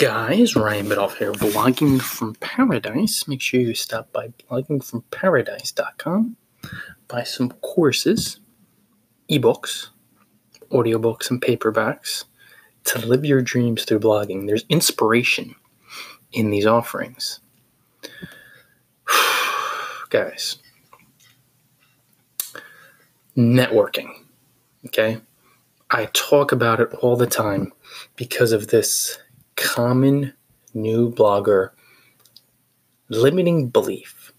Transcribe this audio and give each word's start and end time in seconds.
guys? 0.00 0.56
Ryan 0.56 0.86
Biddulph 0.86 1.18
here, 1.18 1.32
blogging 1.32 2.00
from 2.00 2.34
paradise. 2.36 3.28
Make 3.28 3.42
sure 3.42 3.60
you 3.60 3.74
stop 3.74 4.10
by 4.12 4.28
bloggingfromparadise.com, 4.28 6.36
buy 7.06 7.22
some 7.22 7.50
courses, 7.60 8.40
ebooks, 9.30 9.88
audiobooks, 10.70 11.30
and 11.30 11.42
paperbacks 11.42 12.24
to 12.84 13.06
live 13.06 13.26
your 13.26 13.42
dreams 13.42 13.84
through 13.84 14.00
blogging. 14.00 14.46
There's 14.46 14.64
inspiration 14.70 15.54
in 16.32 16.48
these 16.48 16.64
offerings. 16.64 17.40
guys, 20.08 20.56
networking, 23.36 24.14
okay? 24.86 25.20
I 25.90 26.08
talk 26.14 26.52
about 26.52 26.80
it 26.80 26.90
all 27.02 27.16
the 27.16 27.26
time 27.26 27.74
because 28.16 28.52
of 28.52 28.68
this 28.68 29.18
common 29.60 30.32
new 30.74 31.12
blogger 31.12 31.70
limiting 33.10 33.68
belief. 33.68 34.32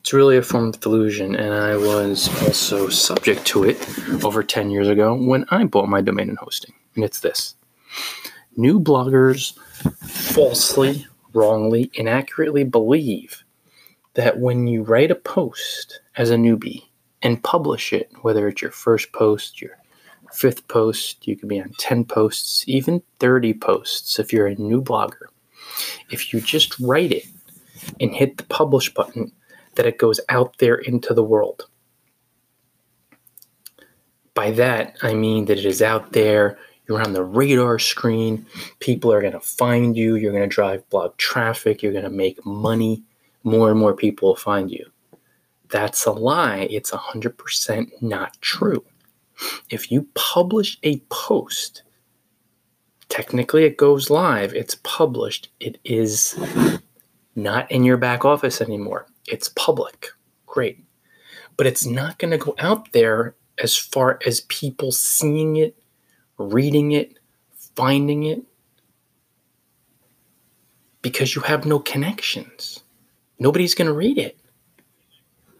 It's 0.00 0.12
really 0.12 0.36
a 0.36 0.42
form 0.42 0.68
of 0.68 0.80
delusion, 0.80 1.36
and 1.36 1.54
I 1.54 1.76
was 1.76 2.28
also 2.42 2.88
subject 2.88 3.46
to 3.48 3.64
it 3.64 3.78
over 4.24 4.42
10 4.42 4.70
years 4.70 4.88
ago 4.88 5.14
when 5.14 5.44
I 5.50 5.64
bought 5.64 5.88
my 5.88 6.00
domain 6.00 6.28
and 6.28 6.38
hosting. 6.38 6.74
And 6.94 7.04
it's 7.04 7.20
this 7.20 7.54
new 8.56 8.80
bloggers 8.80 9.56
falsely, 10.32 11.06
wrongly, 11.32 11.90
inaccurately 11.94 12.64
believe 12.64 13.44
that 14.14 14.40
when 14.40 14.66
you 14.66 14.82
write 14.82 15.12
a 15.12 15.14
post 15.14 16.00
as 16.16 16.30
a 16.30 16.36
newbie 16.36 16.82
and 17.22 17.42
publish 17.44 17.92
it, 17.92 18.10
whether 18.22 18.48
it's 18.48 18.62
your 18.62 18.72
first 18.72 19.12
post, 19.12 19.60
your 19.60 19.77
fifth 20.32 20.68
post, 20.68 21.26
you 21.26 21.36
could 21.36 21.48
be 21.48 21.60
on 21.60 21.72
10 21.78 22.04
posts, 22.04 22.64
even 22.66 23.02
30 23.20 23.54
posts 23.54 24.18
if 24.18 24.32
you're 24.32 24.46
a 24.46 24.54
new 24.54 24.82
blogger. 24.82 25.26
If 26.10 26.32
you 26.32 26.40
just 26.40 26.78
write 26.78 27.12
it 27.12 27.24
and 28.00 28.14
hit 28.14 28.36
the 28.36 28.44
publish 28.44 28.92
button, 28.92 29.32
that 29.74 29.86
it 29.86 29.98
goes 29.98 30.20
out 30.28 30.58
there 30.58 30.74
into 30.74 31.14
the 31.14 31.22
world. 31.22 31.68
By 34.34 34.50
that, 34.52 34.96
I 35.02 35.14
mean 35.14 35.44
that 35.46 35.58
it 35.58 35.64
is 35.64 35.82
out 35.82 36.12
there, 36.12 36.58
you're 36.88 37.02
on 37.02 37.12
the 37.12 37.22
radar 37.22 37.78
screen, 37.78 38.46
people 38.80 39.12
are 39.12 39.20
going 39.20 39.34
to 39.34 39.40
find 39.40 39.96
you, 39.96 40.16
you're 40.16 40.32
going 40.32 40.48
to 40.48 40.54
drive 40.54 40.88
blog 40.90 41.16
traffic, 41.16 41.82
you're 41.82 41.92
going 41.92 42.04
to 42.04 42.10
make 42.10 42.44
money, 42.44 43.02
more 43.44 43.70
and 43.70 43.78
more 43.78 43.94
people 43.94 44.28
will 44.28 44.36
find 44.36 44.70
you. 44.70 44.84
That's 45.70 46.06
a 46.06 46.12
lie. 46.12 46.66
It's 46.70 46.90
100% 46.90 47.90
not 48.00 48.40
true. 48.40 48.84
If 49.70 49.90
you 49.90 50.08
publish 50.14 50.78
a 50.82 50.98
post, 51.10 51.82
technically 53.08 53.64
it 53.64 53.76
goes 53.76 54.10
live, 54.10 54.54
it's 54.54 54.76
published, 54.82 55.50
it 55.60 55.78
is 55.84 56.38
not 57.36 57.70
in 57.70 57.84
your 57.84 57.96
back 57.96 58.24
office 58.24 58.60
anymore. 58.60 59.06
It's 59.26 59.48
public. 59.50 60.08
Great. 60.46 60.84
But 61.56 61.66
it's 61.66 61.86
not 61.86 62.18
going 62.18 62.30
to 62.30 62.38
go 62.38 62.54
out 62.58 62.92
there 62.92 63.36
as 63.62 63.76
far 63.76 64.18
as 64.26 64.42
people 64.42 64.92
seeing 64.92 65.56
it, 65.56 65.76
reading 66.36 66.92
it, 66.92 67.18
finding 67.74 68.24
it, 68.24 68.42
because 71.02 71.34
you 71.34 71.42
have 71.42 71.64
no 71.64 71.78
connections. 71.78 72.82
Nobody's 73.38 73.74
going 73.74 73.86
to 73.86 73.94
read 73.94 74.18
it. 74.18 74.38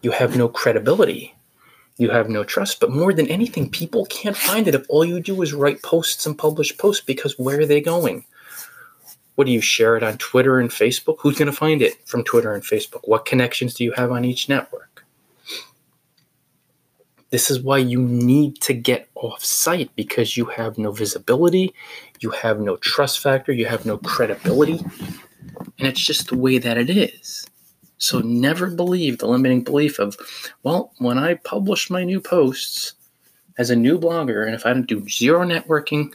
You 0.03 0.11
have 0.13 0.37
no 0.37 0.49
credibility 0.49 1.35
you 1.99 2.11
have 2.11 2.31
no 2.31 2.45
trust. 2.45 2.81
But 2.81 2.91
more 2.91 3.13
than 3.13 3.27
anything, 3.27 3.69
people 3.69 4.07
can't 4.07 4.37
find 4.37 4.67
it 4.67 4.75
if 4.75 4.87
all 4.89 5.05
you 5.05 5.21
do 5.21 5.43
is 5.43 5.53
write 5.53 5.83
posts 5.83 6.25
and 6.25 6.39
publish 6.39 6.77
posts 6.79 7.05
because 7.05 7.39
where 7.39 7.61
are 7.61 7.67
they 7.67 7.81
going? 7.81 8.25
What 9.35 9.47
do 9.47 9.53
you 9.53 9.61
share 9.61 9.97
it 9.97 10.03
on 10.03 10.19
Twitter 10.19 10.59
and 10.59 10.71
Facebook? 10.71 11.17
Who's 11.21 11.37
going 11.37 11.51
to 11.51 11.57
find 11.57 11.83
it 11.83 11.95
from 12.09 12.25
Twitter 12.25 12.55
and 12.55 12.63
Facebook? 12.63 13.03
What 13.05 13.25
connections 13.25 13.75
do 13.75 13.85
you 13.85 13.93
have 13.93 14.11
on 14.11 14.25
each 14.25 14.49
network? 14.49 15.05
This 17.31 17.51
is 17.51 17.61
why 17.61 17.79
you 17.79 18.01
need 18.01 18.61
to 18.63 18.73
get 18.73 19.09
off 19.15 19.45
site 19.45 19.95
because 19.97 20.37
you 20.37 20.47
have 20.47 20.79
no 20.79 20.93
visibility, 20.93 21.75
you 22.21 22.31
have 22.31 22.59
no 22.59 22.77
trust 22.79 23.21
factor, 23.21 23.53
you 23.53 23.67
have 23.67 23.85
no 23.85 23.99
credibility, 23.99 24.81
and 25.79 25.87
it's 25.87 26.05
just 26.05 26.29
the 26.29 26.39
way 26.39 26.57
that 26.57 26.79
it 26.79 26.89
is. 26.89 27.38
So 27.99 28.21
never 28.21 28.69
believe 28.69 29.19
the 29.19 29.27
limiting 29.27 29.63
belief 29.63 29.99
of, 29.99 30.17
well, 30.63 30.93
when 30.99 31.19
I 31.19 31.35
publish 31.35 31.91
my 31.91 32.05
new 32.05 32.21
posts 32.21 32.95
as 33.59 33.71
a 33.71 33.77
new 33.77 33.99
blogger, 33.99 34.47
and 34.47 34.55
if 34.55 34.65
I 34.65 34.73
don't 34.73 34.87
do 34.87 35.09
zero 35.09 35.45
networking, 35.45 36.15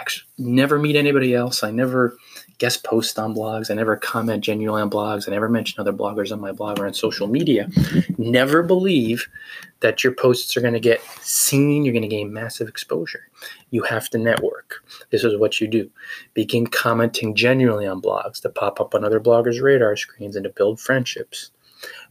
actually 0.00 0.28
never 0.38 0.78
meet 0.78 0.96
anybody 0.96 1.34
else, 1.34 1.62
I 1.62 1.70
never 1.70 2.16
guest 2.58 2.84
post 2.84 3.18
on 3.18 3.34
blogs, 3.34 3.70
I 3.70 3.74
never 3.74 3.96
comment 3.96 4.42
genuinely 4.42 4.82
on 4.82 4.90
blogs, 4.90 5.28
I 5.28 5.32
never 5.32 5.48
mention 5.48 5.80
other 5.80 5.92
bloggers 5.92 6.32
on 6.32 6.40
my 6.40 6.52
blog 6.52 6.78
or 6.78 6.86
on 6.86 6.94
social 6.94 7.26
media, 7.26 7.68
never 8.18 8.62
believe 8.62 9.28
that 9.80 10.02
your 10.02 10.12
posts 10.12 10.56
are 10.56 10.60
going 10.60 10.74
to 10.74 10.80
get 10.80 11.00
seen, 11.22 11.84
you're 11.84 11.92
going 11.92 12.02
to 12.02 12.08
gain 12.08 12.32
massive 12.32 12.68
exposure. 12.68 13.28
You 13.70 13.82
have 13.82 14.10
to 14.10 14.18
network. 14.18 14.84
This 15.10 15.22
is 15.22 15.36
what 15.36 15.60
you 15.60 15.68
do. 15.68 15.88
Begin 16.34 16.66
commenting 16.66 17.34
genuinely 17.34 17.86
on 17.86 18.02
blogs 18.02 18.40
to 18.42 18.48
pop 18.48 18.80
up 18.80 18.94
on 18.94 19.04
other 19.04 19.20
bloggers' 19.20 19.62
radar 19.62 19.96
screens 19.96 20.34
and 20.34 20.44
to 20.44 20.50
build 20.50 20.80
friendships. 20.80 21.52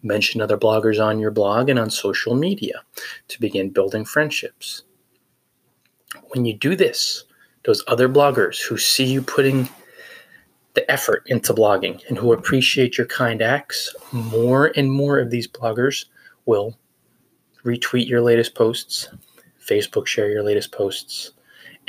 Mention 0.01 0.39
other 0.39 0.57
bloggers 0.57 1.03
on 1.03 1.19
your 1.19 1.31
blog 1.31 1.67
and 1.67 1.77
on 1.77 1.89
social 1.89 2.35
media 2.35 2.83
to 3.27 3.39
begin 3.39 3.69
building 3.69 4.05
friendships. 4.05 4.83
When 6.29 6.45
you 6.45 6.53
do 6.53 6.75
this, 6.75 7.25
those 7.67 7.83
other 7.87 8.07
bloggers 8.07 8.61
who 8.61 8.77
see 8.77 9.03
you 9.03 9.21
putting 9.21 9.67
the 10.73 10.89
effort 10.89 11.23
into 11.25 11.53
blogging 11.53 12.01
and 12.07 12.17
who 12.17 12.31
appreciate 12.31 12.97
your 12.97 13.07
kind 13.07 13.41
acts, 13.41 13.93
more 14.13 14.71
and 14.77 14.89
more 14.89 15.19
of 15.19 15.29
these 15.29 15.49
bloggers 15.49 16.05
will 16.45 16.77
retweet 17.65 18.07
your 18.07 18.21
latest 18.21 18.55
posts, 18.55 19.09
Facebook 19.61 20.07
share 20.07 20.29
your 20.29 20.43
latest 20.43 20.71
posts, 20.71 21.33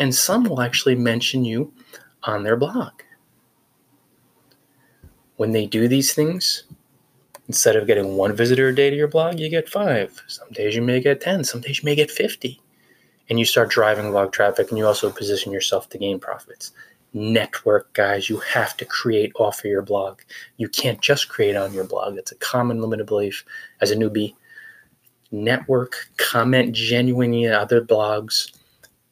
and 0.01 0.13
some 0.13 0.43
will 0.43 0.61
actually 0.61 0.97
mention 0.97 1.45
you 1.45 1.73
on 2.25 2.43
their 2.43 2.57
blog. 2.57 2.93
When 5.37 5.53
they 5.53 5.67
do 5.67 5.87
these 5.87 6.13
things, 6.13 6.65
instead 7.47 7.77
of 7.77 7.87
getting 7.87 8.17
one 8.17 8.35
visitor 8.35 8.69
a 8.69 8.75
day 8.75 8.91
to 8.91 8.97
your 8.97 9.07
blog, 9.07 9.39
you 9.39 9.49
get 9.49 9.69
five. 9.69 10.21
Some 10.27 10.51
days 10.51 10.75
you 10.75 10.83
may 10.83 11.01
get 11.01 11.21
10, 11.21 11.45
some 11.45 11.61
days 11.61 11.79
you 11.79 11.85
may 11.85 11.95
get 11.95 12.11
50. 12.11 12.61
And 13.29 13.39
you 13.39 13.45
start 13.45 13.71
driving 13.71 14.11
blog 14.11 14.33
traffic 14.33 14.69
and 14.71 14.79
you 14.79 14.87
also 14.87 15.11
position 15.11 15.53
yourself 15.53 15.89
to 15.91 15.99
gain 15.99 16.19
profits. 16.19 16.73
Network, 17.13 17.93
guys, 17.95 18.29
you 18.29 18.39
have 18.39 18.77
to 18.79 18.85
create 18.85 19.33
off 19.37 19.61
of 19.61 19.65
your 19.65 19.83
blog. 19.83 20.21
You 20.57 20.69
can't 20.69 21.01
just 21.01 21.29
create 21.29 21.57
on 21.57 21.73
your 21.73 21.85
blog. 21.85 22.15
That's 22.15 22.33
a 22.33 22.37
common 22.37 22.81
limited 22.81 23.07
belief 23.07 23.45
as 23.81 23.91
a 23.91 23.97
newbie 23.97 24.35
network, 25.31 26.09
comment 26.17 26.75
genuinely 26.75 27.45
in 27.45 27.53
other 27.53 27.83
blogs, 27.83 28.53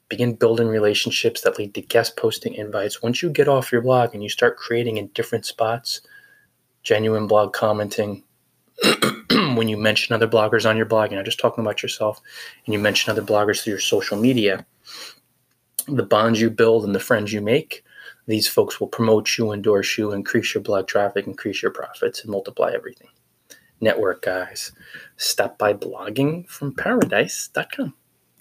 begin 0.09 0.35
building 0.35 0.69
relationships 0.69 1.41
that 1.43 1.59
lead 1.59 1.75
to 1.75 1.83
guest 1.83 2.17
posting 2.17 2.55
invites. 2.55 3.03
Once 3.03 3.23
you 3.23 3.31
get 3.31 3.49
off 3.49 3.73
your 3.73 3.83
blog 3.83 4.15
and 4.15 4.23
you 4.23 4.29
start 4.29 4.57
creating 4.57 4.97
in 4.97 5.09
different 5.09 5.45
spots, 5.45 6.01
genuine 6.83 7.27
blog 7.27 7.53
commenting, 7.53 8.23
when 9.57 9.69
you 9.69 9.77
mention 9.77 10.15
other 10.15 10.29
bloggers 10.29 10.69
on 10.69 10.77
your 10.77 10.87
blog, 10.87 11.11
you're 11.11 11.19
not 11.19 11.27
just 11.27 11.41
talking 11.41 11.65
about 11.65 11.83
yourself, 11.83 12.21
and 12.65 12.73
you 12.73 12.79
mention 12.79 13.11
other 13.11 13.23
bloggers 13.23 13.63
through 13.63 13.73
your 13.73 13.81
social 13.81 14.19
media, 14.19 14.65
the 15.89 16.03
bonds 16.03 16.41
you 16.41 16.51
build 16.51 16.85
and 16.85 16.95
the 16.95 17.01
friends 17.01 17.33
you 17.33 17.41
make, 17.41 17.85
these 18.27 18.49
folks 18.49 18.81
will 18.81 18.89
promote 18.89 19.39
you, 19.39 19.53
endorse 19.53 19.97
you, 19.97 20.13
increase 20.13 20.55
your 20.55 20.63
blog 20.63 20.87
traffic, 20.87 21.27
increase 21.27 21.63
your 21.63 21.71
profits, 21.71 22.23
and 22.23 22.31
multiply 22.31 22.73
everything 22.73 23.09
network 23.81 24.23
guys. 24.23 24.73
Stop 25.17 25.59
by 25.59 25.75
bloggingfromparadise.com. 25.75 27.95